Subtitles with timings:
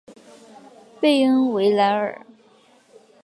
[0.99, 2.25] 贝恩维莱尔。